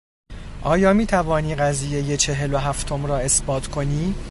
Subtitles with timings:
[0.61, 4.15] آیا میتوانی قضیهی چهل و هفتم را اثبات کنی؟